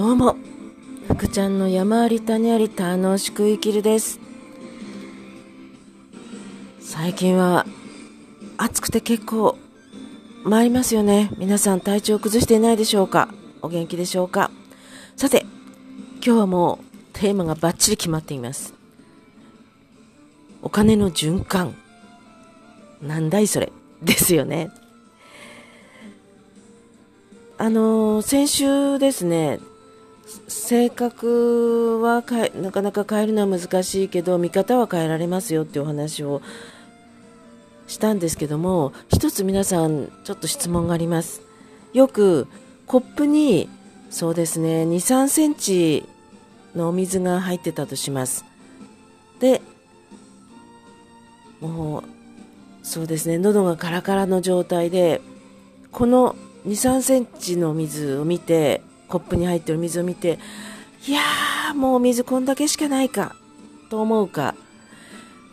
[0.00, 0.38] どうも、
[1.08, 4.18] 福ちゃんの山あり谷あり楽しく生きるです。
[6.80, 7.66] 最近は
[8.56, 9.58] 暑くて結構
[10.42, 11.30] 参りますよね。
[11.36, 13.28] 皆さん体調崩していないでしょうか？
[13.60, 14.50] お元気でしょうか？
[15.16, 15.44] さて、
[16.24, 18.72] 今日はもうテーマがバッチリ決まっています。
[20.62, 21.76] お金の循環。
[23.02, 23.70] なんだいそれ？
[24.02, 24.70] ですよね。
[27.58, 29.60] あの先週ですね、
[30.48, 36.40] 性格は変えなかなか変えるのは難しいけど見方は変えられますよっていうお話を
[37.86, 41.42] したんですけども一つ皆さんちょっと質問があります。
[41.92, 42.46] よく
[42.86, 43.68] コップに
[44.10, 46.04] そうですね2 3センチ
[46.76, 48.44] のお水が入ってたとします。
[49.40, 49.60] で
[51.60, 52.04] もう
[52.82, 55.20] そうですね喉がカラカラの状態で
[55.90, 60.38] この2 3センチの水を見てコップに入ってる水を見て
[61.06, 63.36] いやーもう水こんだけしかないか
[63.90, 64.54] と思うか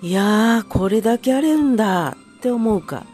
[0.01, 3.05] いやーこれだけあるんだって思うか。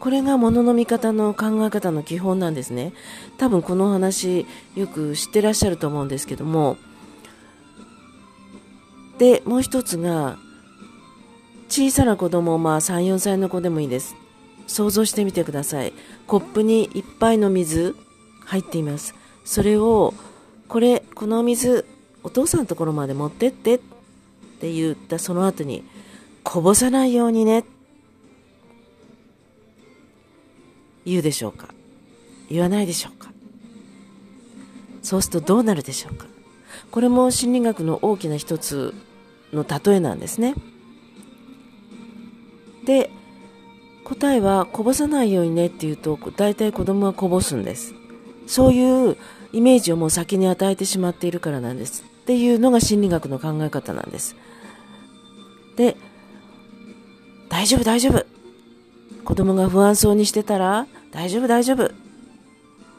[0.00, 2.92] これが物の見方の考え方の基本なんですね。
[3.38, 6.76] 多分この話よく知ってらっしゃると思うんですけども。
[9.18, 10.38] でもう一つが
[11.68, 14.16] 小さな子供まあ34歳の子でもいいです。
[14.66, 15.92] 想像してみてください。
[16.26, 17.94] コップにいっぱいの水
[18.44, 19.14] 入っています。
[19.44, 20.14] それを
[20.68, 21.86] これこの水
[22.22, 23.80] お父さんのところまで持ってってっ
[24.60, 25.84] て言ったその後に
[26.42, 27.64] こぼさないようにね。
[31.04, 31.68] 言うでしょうか。
[32.48, 33.32] 言わないでしょうか。
[35.02, 36.26] そうするとどうなるでしょうか。
[36.90, 38.94] これも心理学の大きな一つ
[39.52, 40.54] の例えなんですね。
[42.84, 43.10] で
[44.04, 47.94] 答えはこぼさないようにねって言うと大体子供はこぼすんです。
[48.46, 49.16] そういう
[49.52, 54.36] イメージをもう先に与えてしまっているからなんですっていうのが心理学の考え方なんです。
[55.76, 55.96] で
[57.48, 58.24] 大丈夫大丈夫。
[59.24, 61.92] 子供が不安そうにしてたら大丈夫大丈夫。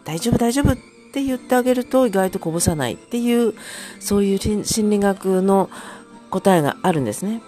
[0.06, 0.74] 大丈夫大丈夫。
[0.74, 0.76] っ
[1.14, 3.54] て言ってあげると意外とこぼさないっていう
[4.00, 5.70] そういう心理学の
[6.32, 7.42] 答えがあるんですね。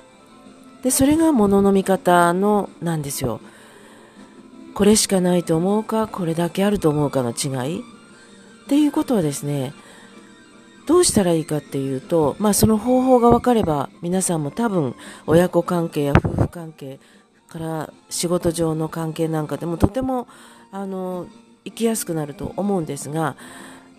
[0.84, 3.42] でそれが物の見方のなんですよ。
[4.76, 7.80] これしかないと思うかこれだけあると思うかの違い。
[7.80, 9.74] っていうことはですね
[10.86, 17.00] どうしたらいいかっていうと、まあ、その方法が分かれば皆さんも多分親子関係や夫婦関係
[17.48, 20.28] から仕事上の関係なんかでもとても
[20.72, 21.28] あの
[21.64, 23.36] 生きやすくなると思うんですが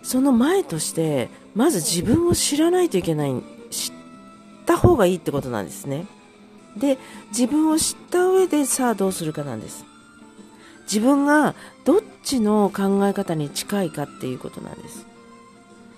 [0.03, 3.93] その前としてまず自分を知らないといけない知っ
[4.65, 6.05] た方がいいってことなんですね。
[6.77, 6.97] で
[7.29, 9.86] 自分を知った上でさあどうするかなんです。
[10.87, 11.53] 自分が
[11.85, 15.05] どっちの考え方に近いかっていうことなんです。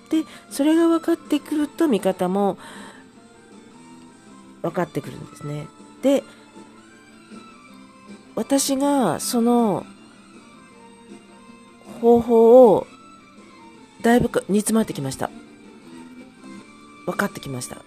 [0.10, 2.58] でそれが分かってくると見方も
[4.64, 5.68] 分かってくるんですね。
[6.02, 6.24] で
[8.36, 9.86] 私がその
[12.02, 12.88] 方法を
[14.02, 15.30] だいぶ煮詰まってきました。
[17.06, 17.78] 分かってきました。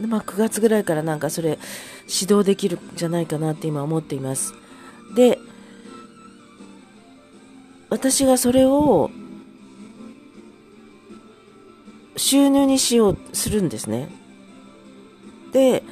[0.00, 1.58] でまあ、9月ぐらいからなんかそれ
[2.08, 4.54] 指導できるんじゃないかなって今思っています。
[8.02, 9.12] 私がそれを
[12.16, 14.08] 収入にしようするんですね。
[15.52, 15.84] で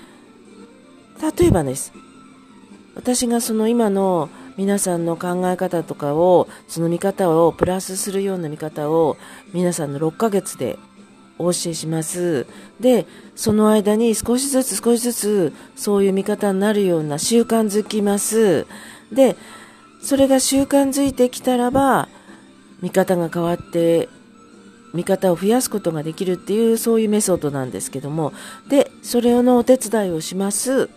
[1.38, 1.92] 例えばです。
[2.96, 9.16] 私がその今の皆さんの考え方とかをその見方をプラスするような見方を
[9.52, 10.80] 皆さんの6ヶ月で
[11.38, 12.44] お教えします。
[12.80, 13.06] で
[13.36, 18.66] その間に少しずつ少しずつそういう見方になるような習慣づきます。
[19.12, 19.36] で
[20.02, 22.08] それが習慣づいてきたらば
[22.82, 24.08] 見方が変わって
[24.92, 28.32] 見方を増やすことができるっていうそういうメソッドなんですけども。
[28.68, 30.90] でそれのお手伝いをします。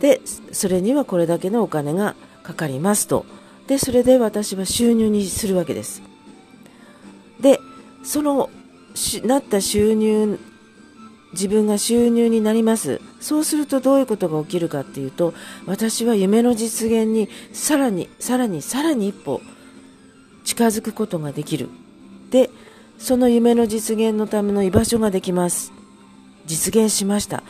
[0.00, 0.20] で
[0.52, 3.26] それにはこれだけのお金がかかりますと。
[3.66, 6.02] でそれで私は収入にするわけです。
[7.40, 7.58] で
[8.02, 8.50] その
[9.24, 10.38] なった収入
[11.32, 13.00] 自分が収入になります。
[13.20, 15.34] そうするとどういうことが起きるかっていうと
[15.66, 19.40] 私は夢の実現にさらにさらにさらに一歩
[20.44, 21.68] 近づくことができる。
[22.30, 22.50] で
[22.98, 25.72] その夢の実現のための居場所ができます。
[26.46, 27.42] 実現しました。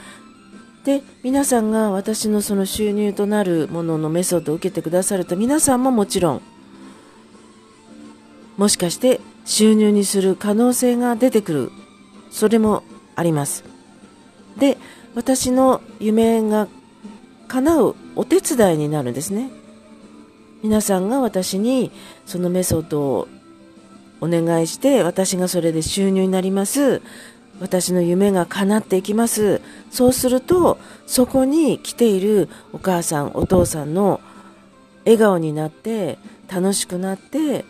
[0.84, 6.42] で皆さんが私のその収入となるもののメソッドを受けてくださると皆さんももちろん
[8.56, 11.70] もしかして収入にする可能性が出てくる。
[12.30, 12.82] それも
[13.14, 13.71] あります。
[14.58, 14.78] で
[15.14, 16.68] 私の夢が
[17.48, 19.50] 叶うお手伝いになるんですね。
[20.62, 21.90] 皆さんが私に
[22.24, 23.28] そのメソッドを
[24.20, 27.02] お願いして私がそれで収入になります。
[27.60, 29.60] 私の夢が叶っていきます。
[29.90, 34.20] そうするとそこに来ているお母さんお父さんの
[35.04, 36.18] 笑顔になって
[36.52, 37.64] 楽しくなって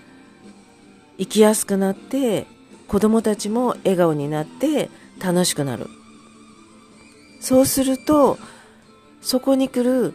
[1.18, 2.46] 生きやすくなって
[2.88, 5.88] 子供たちも笑顔になって楽しくなる。
[7.42, 8.38] そうすると
[9.20, 10.14] そこに来る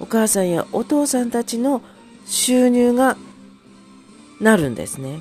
[0.00, 1.80] お母さんやお父さんたちの
[2.26, 3.16] 収入が
[4.40, 5.20] なるんですね。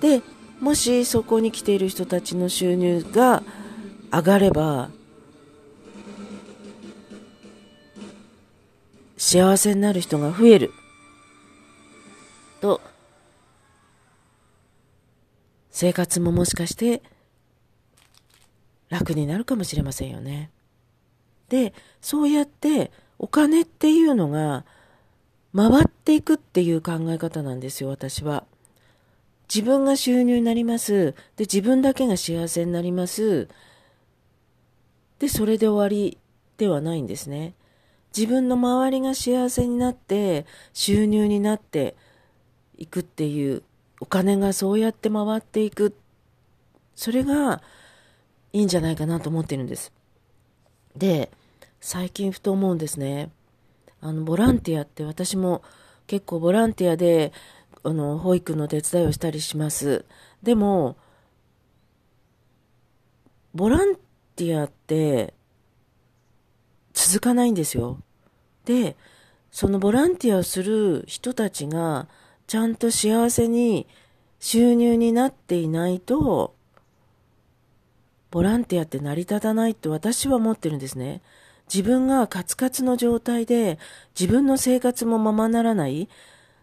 [0.00, 0.22] で
[0.58, 3.42] もしそこに来ている人たちの収入が
[4.10, 4.88] 上がれば
[9.18, 10.72] 幸せになる人が増える
[12.62, 12.80] と
[15.70, 17.02] 生活ももしかして
[18.88, 20.50] 楽になるかもしれませんよね。
[21.48, 24.64] でそうやってお金っていうのが
[25.54, 28.44] 回っていくっていう考え方なんですよ私は。
[29.52, 31.12] 自分が収入になります。
[31.36, 33.48] で、自分だけが幸せになります。
[35.18, 36.18] で、それで終わり
[36.58, 37.54] ではないんですね。
[38.16, 41.96] 自分の周りが幸せになって、収入になって
[42.76, 43.62] いくっていう、
[44.00, 45.96] お金がそうやって回っていく。
[46.94, 47.62] それが
[48.56, 49.92] いいんじゃないかなと思ってるんです。
[50.96, 51.30] で、
[51.80, 53.30] 最近ふと思うんですね。
[54.00, 55.62] あの、ボランティアって私も
[56.06, 57.32] 結構ボランティアで
[57.88, 60.04] あの、保育の手伝いをしたりします。
[60.42, 60.96] でも、
[63.54, 63.94] ボラン
[64.34, 65.34] ティアって
[66.94, 68.00] 続かないんですよ。
[68.64, 68.96] で、
[69.52, 72.08] そのボランティアをする人たちが
[72.48, 73.86] ちゃんと幸せに
[74.40, 76.55] 収入になっていないと、
[78.36, 81.22] ボランティアって成り立たないと私は思ってるんですね。
[81.72, 83.78] 自分がカツカツの状態で
[84.14, 86.10] 自分の生活もままならない。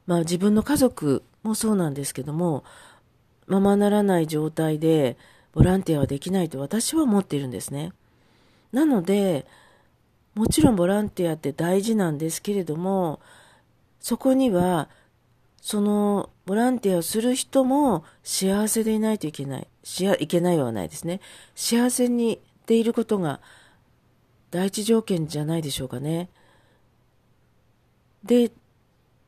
[0.06, 2.64] まあ自分の家族もそうなんですけども、
[3.48, 5.18] ままならない状態で
[5.52, 7.92] ボランティアはできないと私は思っているんですね。
[8.72, 9.48] なので、
[10.36, 13.20] もちろんボランティアって大事なんですけれども、
[14.00, 14.90] そこには、
[15.60, 19.68] そのボランティアをする人も幸せでいないといけない。
[19.84, 21.20] しやいけないはないですね。
[21.56, 23.42] 幸せにでいることが
[24.52, 26.30] 第一条件じゃないでしょうかね。
[28.24, 28.52] で、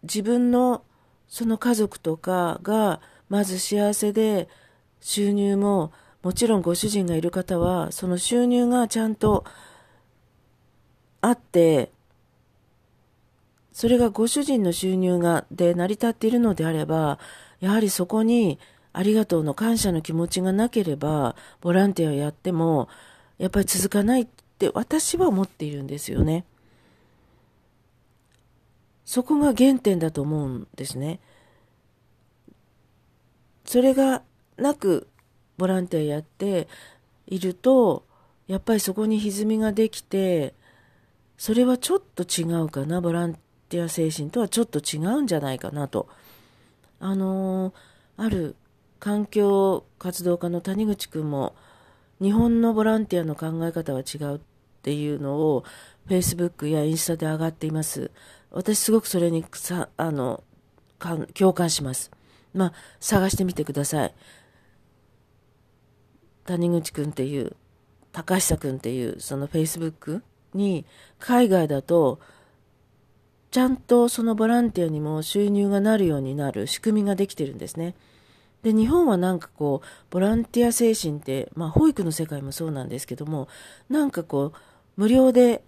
[0.04, 0.84] 自分の
[1.28, 4.48] その家族とかがまず幸せで
[5.02, 5.92] 収入も
[6.22, 9.46] もちろんご主人がいる方はその収入がちゃんと
[11.22, 11.92] あって
[13.72, 17.20] それがご主人の収入がで成り立っているのであれば
[17.60, 18.60] やはりそこに
[18.98, 22.88] ありがとうの感謝の気持ちがなければボランティアやっても
[23.38, 24.28] やっぱり続かないっ
[24.58, 26.46] て私は思っているんですよね。
[29.04, 31.20] そこが原点だと思うんですね。
[33.66, 34.24] それが
[34.58, 35.08] なく
[35.58, 36.70] ボランティアやって
[37.28, 38.06] いると、
[38.48, 40.54] やっぱりそこに歪みができて、
[41.38, 43.36] それはちょっと違うかな、ボラン
[43.68, 46.08] ティア精神とはちょっと違うんじゃないかなと。
[47.00, 47.74] あのー、
[48.18, 48.56] ある
[49.00, 51.56] 環境活動家の谷口くんも、
[52.22, 54.40] 日本のボランティアの考え方は違うっ
[54.82, 55.64] ていうのを、
[56.08, 58.12] Facebook やインスタで上がっています。
[58.52, 60.44] 私すごくそれにさ、あの、
[61.34, 62.12] 共感します。
[62.54, 64.14] まあ、探してみてください。
[66.46, 67.56] 谷口くんっていう、
[68.12, 70.22] 高久くんっていう、その Facebook
[70.54, 70.86] に、
[71.20, 72.20] 海外だと、
[73.52, 77.96] ちゃんとそのボランティアにも収入がなるようになる仕組みができてるんですね。
[78.66, 83.48] で、日本はなんかこう、ボランティア精神って、まあ、保育の世界もそうなんですけども、
[83.90, 84.60] なんかこう、
[84.96, 85.64] 無料で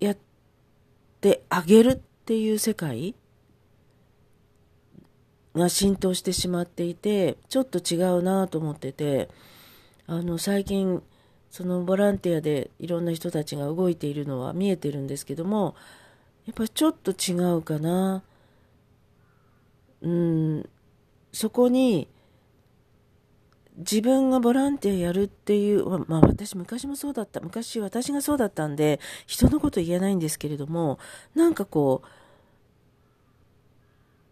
[0.00, 0.16] やっ
[1.20, 3.14] てあげるっていう世界
[5.54, 9.28] が浸透してしまっていてちょっと違うなと思ってて
[10.06, 11.02] あの最近
[11.50, 15.74] そのボランティアでいろんな人たちが動いているのは見えてるんですけども
[16.46, 18.22] やっぱちょっと違うかな。
[20.02, 20.45] うん。
[21.36, 22.08] そこに
[23.76, 27.40] 自分がボランティアやるっていう、まあ私昔もそうだった。
[27.40, 30.98] 昔私がそうだったんで、人のこと言えないんですけれども、
[31.34, 32.08] なんかこう、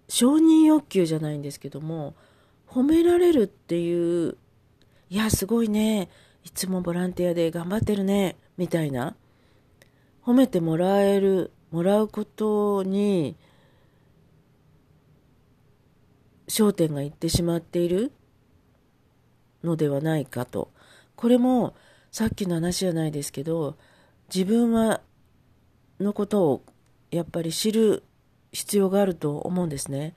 [0.09, 2.15] 承認欲求じゃないんですけども、
[2.67, 4.39] 褒められるっていう、
[5.11, 6.09] いや、すごいね。
[6.43, 8.37] いつもボランティアで頑張ってるね。
[8.57, 9.15] みたいな。
[10.25, 13.37] 褒めてもらえる、もらうことに、
[16.49, 18.13] 焦点がいってしまっている
[19.63, 20.71] のではないかと。
[21.17, 21.75] これも
[22.11, 23.77] さっきの話じゃないですけど、
[24.33, 25.01] 自分は、
[26.01, 26.63] のことを
[27.11, 28.03] やっぱり知る
[28.53, 30.15] 必要があると思うんですね。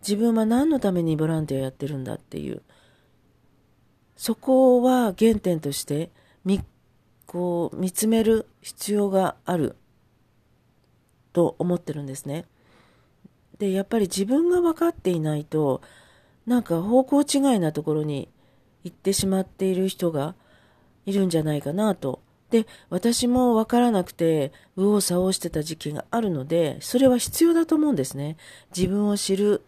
[0.00, 2.62] 自分は何のためにボランティアやってるんだっていう。
[4.16, 6.10] そこは原点として
[6.44, 6.60] み、
[7.26, 9.76] こう、見つめる必要がある
[11.32, 12.46] と思ってるんですね。
[13.58, 15.82] で、やっぱり自分が分かっていないと、
[16.46, 18.28] なんか方向違いなところに
[18.84, 20.34] 行ってしまっている人が
[21.06, 22.20] いるんじゃないかなと。
[22.50, 28.36] で、私も分からなくて、右往左往してた時期があるので、それは必要だと思うんですね。
[28.74, 29.62] 自分を知る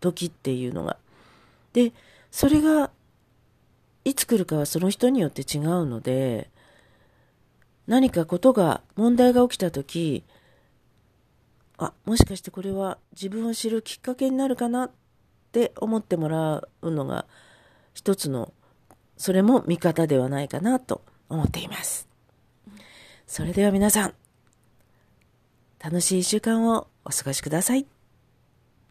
[0.00, 0.98] 時っていうのが。
[1.72, 1.92] で、
[2.30, 2.90] それが、
[4.04, 6.48] いつ来るかはその人によって違うので、
[7.88, 10.22] 何かことが、問題が起きた時、
[11.78, 14.90] あ、もしかしてこれは自分を知るきっかけになるかなっ
[15.52, 17.26] て思ってもらうのが、
[17.94, 18.52] 一つの、
[19.16, 22.08] それも見方ではないかなと思っています。
[23.26, 24.14] それでは皆さん、
[25.82, 27.95] 楽しい一週間をお過ごしください。